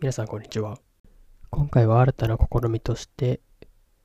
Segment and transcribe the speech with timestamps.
[0.00, 0.78] 皆さんこんにちは。
[1.50, 3.40] 今回は新たな試みとして、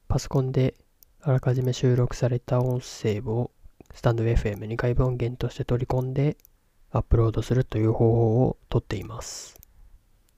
[0.08, 0.76] パソコンで
[1.20, 3.52] あらかじめ収録された音声を
[3.94, 6.38] スタンド FM に外部音源として取り込んで
[6.92, 9.60] アップロードするという方法をとっています。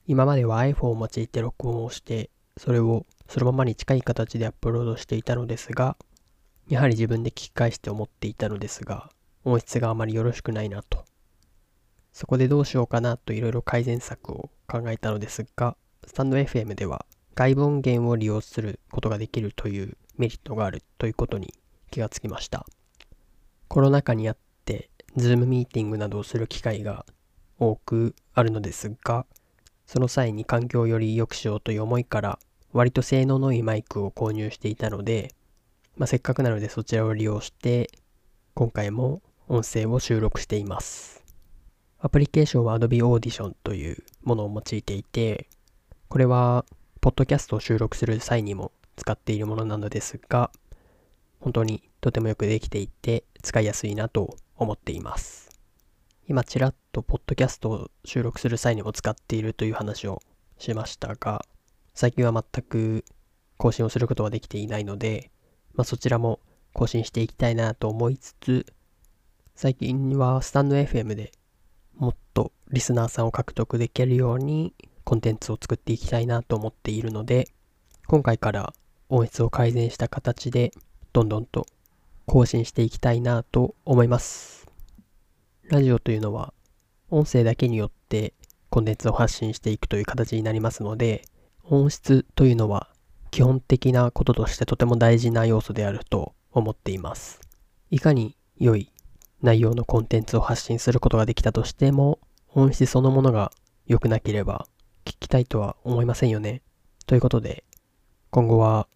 [0.08, 5.98] 今までは iPhone を用いて録音をして、それをそのままに近い形でアップロードしていたのですが、
[6.70, 9.10] やはり自分で聞き返して思っていたのですが、
[9.44, 11.04] 音質があまりよろしくないなと。
[12.14, 15.76] そこでどうしようかなといろいろ改善策を考えたのですが、
[16.06, 21.54] スタンド FM では外部音源を利用することができるというメリットがあるということに
[21.90, 22.66] 気がつきました。
[23.68, 27.06] コロナ禍にあって、Zoom ミーティングなどをする機会が
[27.60, 29.26] 多くあるのですが、
[29.86, 32.40] その際に環境をより良くしようという思いから、
[32.74, 35.34] 割と性能のいいマイクを購入していたので、
[35.98, 37.90] まあ、せっかくなのでそちらを利用して、
[38.54, 41.21] 今回も音声を収録しています。
[42.04, 45.48] アプリケーションは Adobe Audition というものを用いていて、
[46.10, 46.66] これは、
[47.00, 50.50] ポッドキャストを収録する際にも使っているものなのですが、
[51.40, 55.50] 本当にとてもよくできていて使いやすいなと思っています。
[56.28, 60.24] 今ちらっとポッドキャストを収録する際にも使っているという話を
[60.58, 61.46] しましたが、
[61.94, 63.06] 最近は全く
[63.58, 65.30] 更新をすることはできていないので、
[65.76, 66.40] まあ、そちらも
[66.74, 68.66] 更新していきたいなと思いつつ、
[69.54, 71.32] 最近はスタンド FM で
[71.96, 77.50] もっとリスナーさんを獲得できるようにコンテンツを作っていきたいなと思っているので、
[78.08, 78.74] 今回から
[79.10, 80.72] 音質を改善した形で
[81.14, 81.66] どんどんと
[82.26, 84.68] 更新していきたいなと思います。
[85.70, 86.54] ラジオというのは
[87.10, 88.34] 音声だけによって
[88.70, 91.26] コンテンツを発信していくという形になりますので、
[91.66, 92.88] 音質というのは
[93.32, 97.42] 基本的なこととしてとても大事な要素であると思っています。
[97.90, 98.92] いかに良い
[99.42, 102.20] 内容のコンテンツを発信することができたとしても、
[102.54, 103.52] 音質そのものが
[103.88, 104.68] 良くなければ
[105.06, 106.62] 聞きたいとは思いませんよね。
[107.08, 107.64] ということで、
[108.30, 108.88] 今後は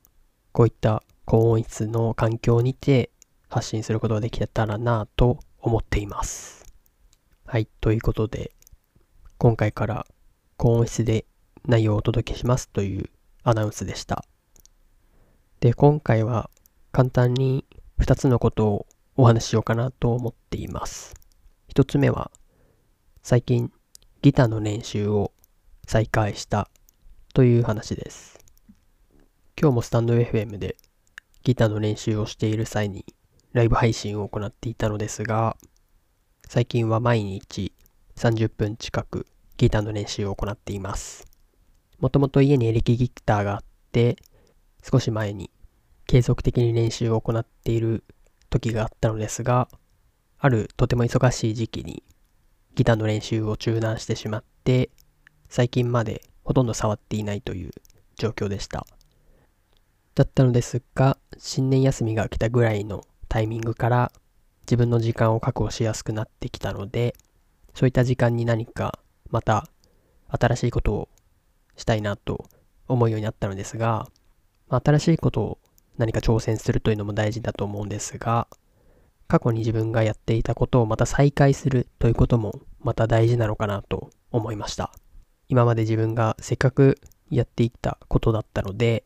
[0.51, 3.09] こういった高音質の環境にて
[3.49, 6.65] 発信することができたらなぁと思っています。
[7.45, 8.51] はい、ということで、
[9.37, 10.05] 今回から
[10.57, 11.25] 高音質で
[11.65, 13.09] 内容をお届けしますという
[13.43, 14.23] アナウンスでした。
[15.59, 16.49] で、今回は
[16.91, 17.65] 簡単に
[17.99, 18.87] 2つのことを
[19.17, 21.13] お話ししようかなと思っています。
[21.69, 22.31] 一つ目は、
[23.23, 23.71] 最近
[24.21, 25.31] ギターの練習を
[25.87, 26.67] 再開した
[27.33, 28.37] という話です。
[29.57, 30.75] 今日もスタンド FM で
[31.43, 33.05] ギターの練習をしている際に
[33.53, 35.55] ライブ配信を行っていたのですが、
[36.45, 37.71] 最近は毎日
[38.17, 41.25] 30分近くギターの練習を行っています。
[41.99, 44.17] もともと家にエレキギターがあって、
[44.83, 45.51] 少し前に
[46.05, 48.03] 継続的に練習を行っている
[48.49, 49.67] 時があったのですが、
[50.37, 52.03] あるとても忙しい時期に
[52.75, 54.89] ギターの練習を中断してしまって、
[55.49, 57.71] 最近までほとんど触っていないという
[58.15, 58.85] 状況でした。
[60.13, 64.11] だったのですが、新年休みが来たぐらいのタイミングから
[64.61, 67.15] 自分の時間を確保しやすくなってきたので、
[67.73, 69.67] そういった時間に何かまた
[70.29, 71.09] 新しいことを
[71.75, 72.45] したいなと
[72.87, 74.07] 思うようになったのですが、
[74.69, 75.59] まあ新しいことを
[75.97, 78.47] 何か挑戦するというのも大事だと思うんですが、
[79.27, 84.91] 過去に自分がやっていたことをまた再開するということもまた大事なのかなと思いました。
[85.47, 89.03] 今まで自分がせっかくやっていったことだったので、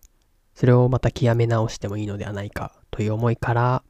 [0.56, 3.84] それをまた極め直してもいいのではないかという思いから、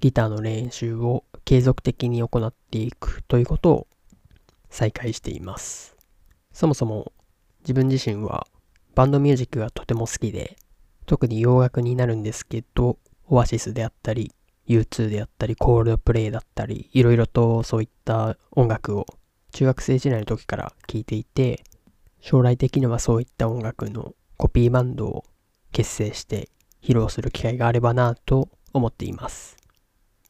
[0.00, 3.86] ギターの練習を継続的に行っていくということを
[4.68, 5.96] 再開しています。
[6.52, 7.12] そもそも
[7.60, 8.46] 自分自身は
[8.94, 10.56] バンドミュージックがとても好きで、
[11.06, 12.98] 特に洋楽になるんですけど、
[13.28, 14.32] オアシスであったり、
[14.68, 19.06] U2 であったり、コールドプレイだったり、いろいろとそういった音楽を
[19.52, 21.64] 中学生時代の時から聴いていて、
[22.20, 25.24] 将来的にはそういった音楽のコピーバンドを
[25.72, 26.48] 結成して
[26.82, 29.56] 披露する機会があればなと思っています。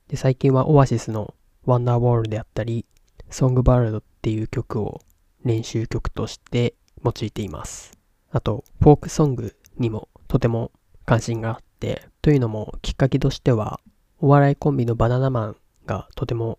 [0.08, 1.34] で、最近はオアシスの
[1.66, 2.86] Wonder Wall であったり、
[3.30, 5.00] Song Ballad っていう曲を
[5.44, 7.92] 練習曲として用いています。
[8.30, 10.72] あと、フォークソングにもとても
[11.04, 13.80] 関心があって、というのもきっかけとしては、
[14.18, 16.58] お笑いコンビのバナナマンがとても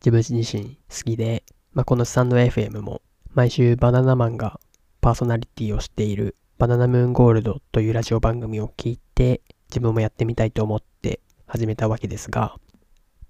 [0.00, 1.44] 自分自身好きで、
[1.74, 3.02] まあ、このスタンド FM も
[3.34, 4.58] 毎週バナナマンが
[5.02, 12.56] パーソナリティをしているバナナムーンゴールドというラジオ番組を聞いて自分もやってみたいと思って始めたわけですが、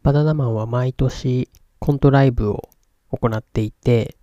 [0.05, 1.51] バナナマンは毎年
[1.81, 2.69] コントライブを
[3.11, 4.15] 行っていて、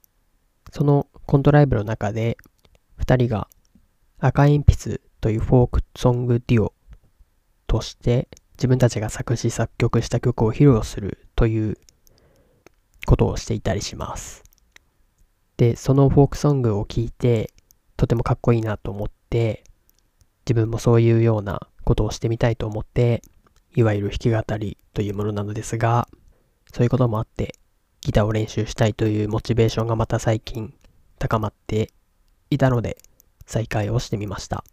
[0.72, 2.38] そのコントライブの中で
[3.02, 3.50] 2人が
[4.20, 6.74] 赤鉛筆というフォークソングデュオ
[7.68, 11.77] として自分たちが作詞作曲した曲を披露するという
[13.06, 14.41] ことをしていたりします。
[15.57, 17.51] で、そのフォークソングを聞いて
[17.97, 19.65] とてもかっこいいなと思って、
[20.45, 23.21] 自分もそういうようなことをしてみたいと思って、
[23.75, 26.07] いわゆる弾き語りというものなのですが、
[26.74, 27.56] そういうこともあって、
[28.00, 30.74] ギターを練習したいというモチベーションがまた最近
[31.19, 31.91] 高まって
[32.50, 32.95] いたので、
[33.45, 34.63] 再開をしてみました。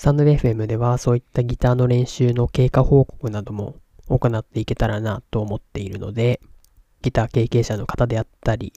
[0.00, 3.74] スタンド FM ではそういったギターの練習の経過報告なども
[4.08, 6.40] 行っていけたらなと思っているので、
[7.02, 8.72] ギター経験者の方であったり、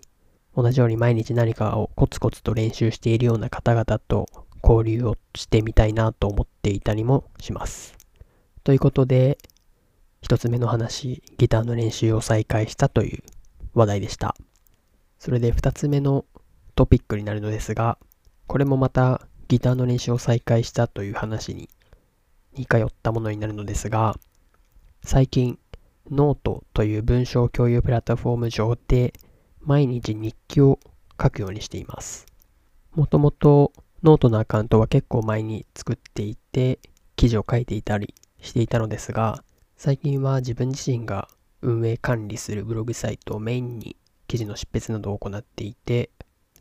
[0.53, 4.27] 同じように毎日何かをコツコツと練習しているような方々と
[4.61, 7.95] 交流をしてみたいなと思っていたりもします。
[8.65, 9.37] ということで、
[10.21, 13.23] 一つ目の話、ギターの練習を再開したという
[13.73, 14.35] 話題でした。
[15.19, 16.25] それで二つ目の
[16.75, 17.97] トピックになるのですが、
[18.47, 19.21] これもまた
[19.53, 21.69] ギターの練習を再開したという話に
[22.57, 24.15] 似通ったものになるのですが、
[25.03, 25.59] 最近、
[26.09, 29.13] ノートという文章共有プラットフォーム上で
[29.61, 30.79] 毎日日記を
[31.21, 32.25] 書くようにしています。
[32.95, 36.79] もともとノートのアカウントは結構前に作っていて
[37.15, 39.44] 記事を書いていたりしていたのですが、
[39.77, 41.27] 最近は自分自身が
[41.61, 46.09] 運営管理するブログサイトをメインに記事の執筆などを行っていて、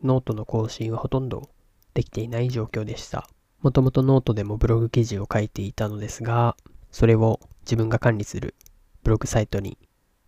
[0.05, 1.49] ノートの更新はほとんど
[1.95, 3.29] できていない状況でした。
[3.61, 6.57] もともとノートでもブログ記事を書いていたのですが、
[6.91, 8.55] それを自分が管理する
[9.03, 9.79] ブログサイトに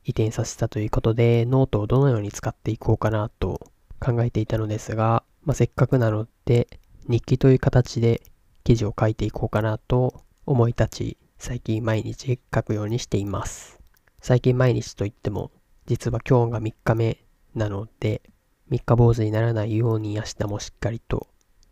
[0.05, 3.61] 移転させたということで、ノートをどのように使っていこうかなと
[3.99, 6.69] 考えていたのですが、まあ、せっかくなので、
[7.09, 8.23] 日記という形で
[8.65, 13.81] 記事を書いていこうかなと思い立ち、最近毎日書くようにしています。
[14.21, 15.51] 最近毎日といっても、
[15.87, 17.25] 実は今日が3日目
[17.55, 18.23] なので、
[18.71, 21.27] 3日坊主にならないように明日もしっかりと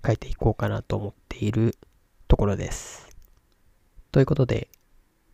[0.04, 1.76] 書いていこうかなと思っている
[2.28, 3.08] ところです。
[4.10, 4.68] ということで、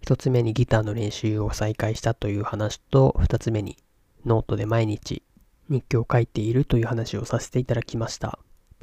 [0.03, 3.76] 1つ目にギターの練習を再開したという話と、2つ目に
[4.25, 5.23] ノートで毎日
[5.69, 8.38] 日記を書いているという話をさせていただきました。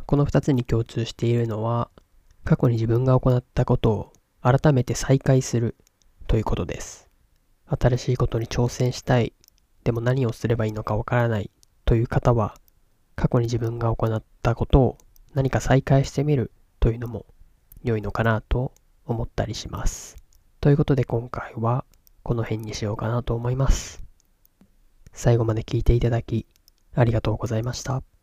[0.05, 1.89] この2つに共通しているのは、
[2.43, 5.75] 過去に自分が行ったことを改めて再開する
[6.27, 7.09] ということです。
[7.67, 9.33] 新しいことに挑戦したい、
[9.83, 11.49] でも何をすればいいのかわからない
[11.85, 12.55] という方は、
[13.15, 14.97] 過去に自分が行ったことを
[15.35, 17.25] 何か再開してみるというのも
[17.83, 18.71] 良いのかなと
[19.05, 20.15] 思ったりします。
[20.61, 21.83] ということで今回は
[22.23, 24.01] この辺にしようかなと思います。
[25.11, 26.47] 最後まで聞いていただき
[26.95, 28.14] ありがとうございました。